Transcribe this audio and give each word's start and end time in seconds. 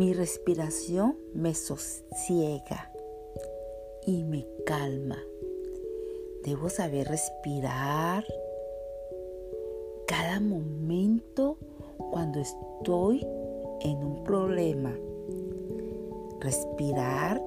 Mi 0.00 0.14
respiración 0.14 1.18
me 1.34 1.54
sosiega 1.54 2.90
y 4.06 4.24
me 4.24 4.46
calma. 4.64 5.18
Debo 6.42 6.70
saber 6.70 7.06
respirar 7.06 8.24
cada 10.06 10.40
momento 10.40 11.58
cuando 12.12 12.40
estoy 12.40 13.26
en 13.82 13.98
un 13.98 14.24
problema. 14.24 14.96
Respirar, 16.40 17.44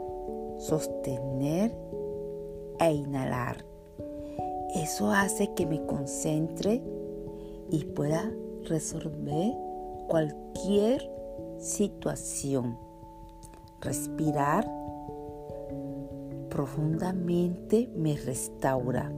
sostener 0.60 1.74
e 2.80 2.92
inhalar. 2.92 3.66
Eso 4.76 5.10
hace 5.10 5.52
que 5.56 5.66
me 5.66 5.84
concentre 5.88 6.84
y 7.72 7.84
pueda 7.84 8.32
resolver 8.66 9.54
cualquier 10.08 11.23
situación. 11.64 12.78
Respirar 13.80 14.70
profundamente 16.50 17.90
me 17.96 18.16
restaura. 18.18 19.12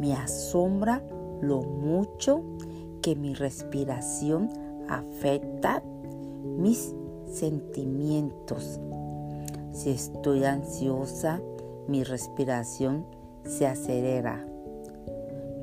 Me 0.00 0.14
asombra 0.14 1.02
lo 1.42 1.62
mucho 1.62 2.42
que 3.02 3.16
mi 3.16 3.34
respiración 3.34 4.48
afecta 4.88 5.82
mis 6.44 6.94
sentimientos. 7.26 8.80
Si 9.72 9.90
estoy 9.90 10.44
ansiosa, 10.44 11.42
mi 11.88 12.04
respiración 12.04 13.04
se 13.44 13.66
acelera, 13.66 14.46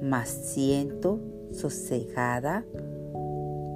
más 0.02 0.28
siento 0.28 1.20
sosegada, 1.52 2.66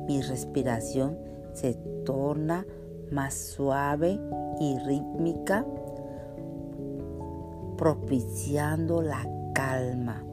mi 0.08 0.21
respiración 0.21 1.30
se 1.53 1.73
torna 2.05 2.66
más 3.11 3.33
suave 3.33 4.19
y 4.59 4.77
rítmica, 4.80 5.66
propiciando 7.77 9.02
la 9.02 9.27
calma. 9.53 10.23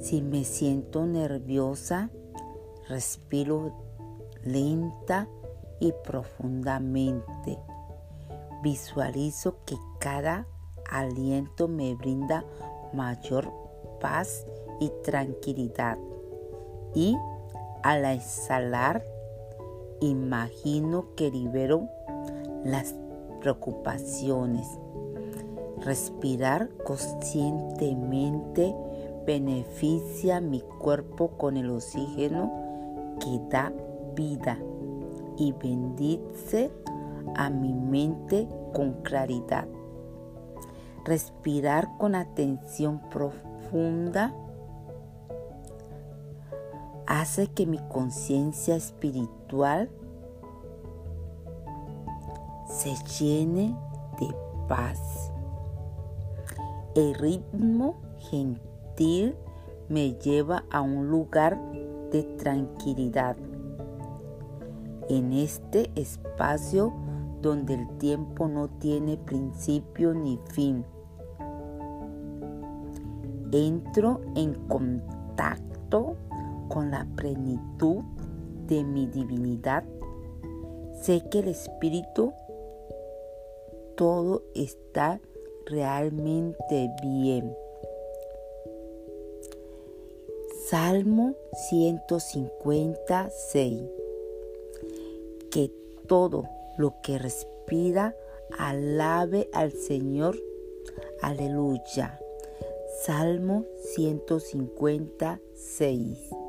Si 0.00 0.22
me 0.22 0.44
siento 0.44 1.04
nerviosa, 1.06 2.10
respiro 2.88 3.72
lenta 4.44 5.28
y 5.80 5.92
profundamente. 6.04 7.58
Visualizo 8.62 9.56
que 9.64 9.76
cada 9.98 10.46
aliento 10.90 11.68
me 11.68 11.94
brinda 11.94 12.44
mayor 12.92 13.52
paz 14.00 14.46
y 14.80 14.90
tranquilidad. 15.02 15.98
Y 16.94 17.16
al 17.82 18.04
exhalar, 18.04 19.04
imagino 20.00 21.14
que 21.16 21.30
libero 21.30 21.88
las 22.64 22.94
preocupaciones. 23.40 24.66
Respirar 25.80 26.70
conscientemente 26.84 28.74
beneficia 29.26 30.40
mi 30.40 30.60
cuerpo 30.60 31.28
con 31.36 31.56
el 31.56 31.70
oxígeno 31.70 33.16
que 33.20 33.40
da 33.50 33.72
vida 34.14 34.58
y 35.36 35.52
bendice 35.52 36.70
a 37.36 37.50
mi 37.50 37.72
mente 37.72 38.48
con 38.72 38.94
claridad. 39.02 39.68
Respirar 41.04 41.96
con 41.98 42.14
atención 42.14 43.00
profunda 43.10 44.34
hace 47.08 47.46
que 47.46 47.64
mi 47.64 47.78
conciencia 47.88 48.76
espiritual 48.76 49.88
se 52.66 52.94
llene 53.18 53.74
de 54.20 54.28
paz. 54.68 55.32
El 56.94 57.14
ritmo 57.14 57.96
gentil 58.30 59.34
me 59.88 60.12
lleva 60.16 60.64
a 60.70 60.82
un 60.82 61.08
lugar 61.08 61.58
de 62.12 62.24
tranquilidad. 62.36 63.38
En 65.08 65.32
este 65.32 65.90
espacio 65.94 66.92
donde 67.40 67.72
el 67.72 67.88
tiempo 67.96 68.48
no 68.48 68.68
tiene 68.68 69.16
principio 69.16 70.12
ni 70.12 70.38
fin. 70.52 70.84
Entro 73.50 74.20
en 74.34 74.52
contacto 74.68 76.16
con 76.68 76.90
la 76.90 77.06
plenitud 77.16 78.02
de 78.66 78.84
mi 78.84 79.06
divinidad. 79.06 79.84
Sé 81.00 81.22
que 81.30 81.38
el 81.40 81.48
Espíritu 81.48 82.32
todo 83.96 84.42
está 84.54 85.20
realmente 85.66 86.90
bien. 87.02 87.52
Salmo 90.68 91.34
156. 91.70 93.82
Que 95.50 95.72
todo 96.06 96.44
lo 96.76 96.94
que 97.02 97.18
respira 97.18 98.14
alabe 98.58 99.48
al 99.52 99.72
Señor. 99.72 100.38
Aleluya. 101.22 102.20
Salmo 103.02 103.64
156. 103.94 106.47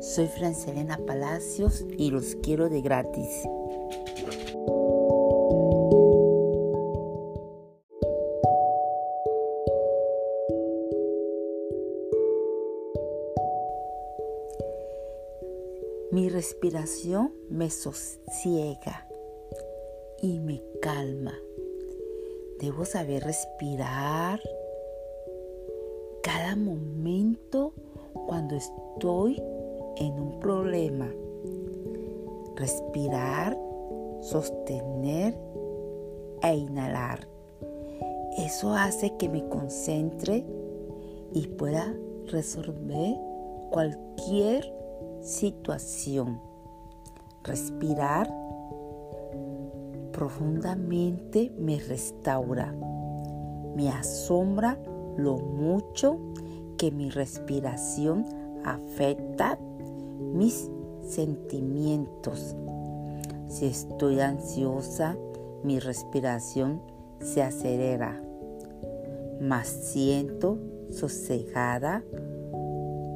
Soy 0.00 0.28
Francelena 0.28 0.96
Palacios 1.06 1.84
y 1.96 2.10
los 2.10 2.36
quiero 2.36 2.68
de 2.68 2.82
gratis. 2.82 3.42
Mi 16.12 16.28
respiración 16.28 17.34
me 17.50 17.68
sosiega 17.68 19.08
y 20.22 20.38
me 20.38 20.62
calma. 20.80 21.34
Debo 22.60 22.84
saber 22.84 23.24
respirar 23.24 24.40
cada 26.22 26.54
momento 26.54 27.72
cuando 28.26 28.56
estoy 28.56 29.42
en 30.00 30.18
un 30.18 30.40
problema. 30.40 31.08
Respirar, 32.56 33.58
sostener 34.20 35.38
e 36.42 36.56
inhalar. 36.56 37.28
Eso 38.38 38.72
hace 38.72 39.16
que 39.16 39.28
me 39.28 39.48
concentre 39.48 40.44
y 41.32 41.46
pueda 41.46 41.94
resolver 42.26 43.16
cualquier 43.70 44.72
situación. 45.20 46.40
Respirar 47.44 48.32
profundamente 50.12 51.52
me 51.58 51.78
restaura. 51.78 52.74
Me 53.76 53.88
asombra 53.88 54.78
lo 55.16 55.36
mucho 55.36 56.18
que 56.76 56.90
mi 56.90 57.10
respiración 57.10 58.24
afecta 58.74 59.58
mis 60.34 60.70
sentimientos. 61.02 62.54
Si 63.48 63.66
estoy 63.66 64.20
ansiosa, 64.20 65.16
mi 65.64 65.80
respiración 65.80 66.82
se 67.20 67.42
acelera. 67.42 68.22
Más 69.40 69.66
siento 69.66 70.58
sosegada, 70.90 72.02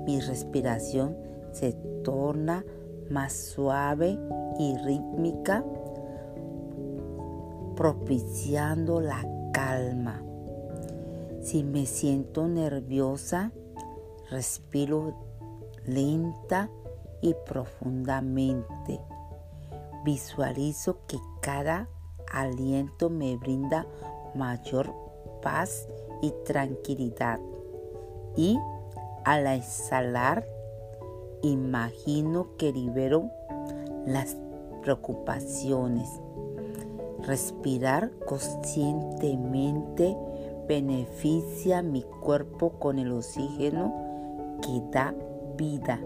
mi 0.06 0.20
respiración 0.20 1.16
se 1.52 1.72
torna 2.02 2.64
más 3.10 3.32
suave 3.32 4.18
y 4.58 4.76
rítmica, 4.78 5.64
propiciando 7.76 9.00
la 9.00 9.24
calma. 9.52 10.22
Si 11.40 11.64
me 11.64 11.86
siento 11.86 12.46
nerviosa, 12.46 13.52
respiro 14.30 15.31
lenta 15.86 16.70
y 17.20 17.34
profundamente. 17.46 19.00
Visualizo 20.04 20.98
que 21.06 21.18
cada 21.40 21.88
aliento 22.32 23.10
me 23.10 23.36
brinda 23.36 23.86
mayor 24.34 24.92
paz 25.42 25.88
y 26.20 26.32
tranquilidad. 26.44 27.38
Y 28.36 28.58
al 29.24 29.46
exhalar, 29.46 30.46
imagino 31.42 32.56
que 32.56 32.72
libero 32.72 33.30
las 34.06 34.36
preocupaciones. 34.82 36.08
Respirar 37.22 38.10
conscientemente 38.26 40.16
beneficia 40.66 41.82
mi 41.82 42.02
cuerpo 42.02 42.70
con 42.78 42.98
el 42.98 43.12
oxígeno 43.12 44.58
que 44.60 44.82
da 44.90 45.14
vida 45.56 46.00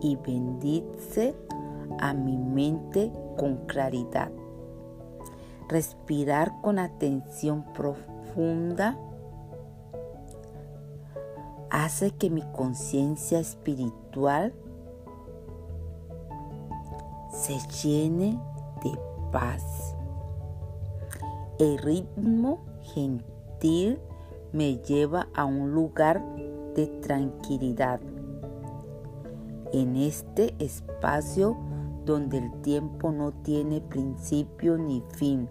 y 0.00 0.16
bendice 0.16 1.34
a 1.98 2.12
mi 2.12 2.36
mente 2.36 3.12
con 3.36 3.66
claridad. 3.66 4.30
Respirar 5.68 6.60
con 6.60 6.78
atención 6.78 7.64
profunda 7.72 8.98
hace 11.70 12.12
que 12.12 12.30
mi 12.30 12.42
conciencia 12.52 13.40
espiritual 13.40 14.52
se 17.32 17.58
llene 17.82 18.38
de 18.84 18.98
paz. 19.32 19.96
El 21.58 21.78
ritmo 21.78 22.60
gentil 22.94 23.98
me 24.52 24.76
lleva 24.76 25.28
a 25.34 25.44
un 25.44 25.72
lugar 25.72 26.22
de 26.76 26.86
tranquilidad. 27.02 28.00
En 29.74 29.96
este 29.96 30.54
espacio 30.60 31.56
donde 32.04 32.38
el 32.38 32.52
tiempo 32.62 33.10
no 33.10 33.32
tiene 33.32 33.80
principio 33.80 34.78
ni 34.78 35.02
fin. 35.16 35.48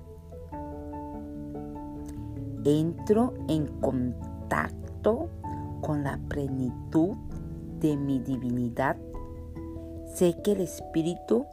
Entro 2.64 3.34
en 3.50 3.68
contacto 3.82 5.28
con 5.82 6.06
la 6.06 6.18
plenitud 6.30 7.18
de 7.82 7.98
mi 7.98 8.20
divinidad. 8.20 8.96
Sé 10.16 10.38
que 10.42 10.54
el 10.54 10.62
Espíritu 10.62 11.46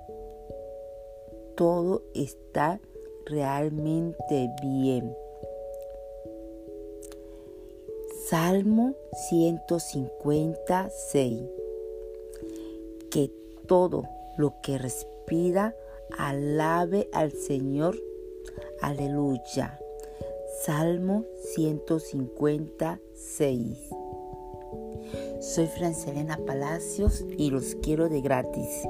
todo 1.57 2.05
está 2.15 2.79
realmente 3.27 4.49
bien. 4.63 5.13
Salmo 8.29 8.95
156. 9.29 11.60
Que 13.11 13.33
todo 13.67 14.05
lo 14.37 14.55
que 14.63 14.79
respira 14.79 15.75
alabe 16.17 17.09
al 17.13 17.33
Señor. 17.33 18.01
Aleluya. 18.81 19.81
Salmo 20.65 21.25
156. 21.55 23.91
Soy 25.41 25.67
Francelena 25.67 26.39
Palacios 26.47 27.25
y 27.37 27.51
los 27.51 27.75
quiero 27.77 28.09
de 28.09 28.21
gratis. 28.21 28.87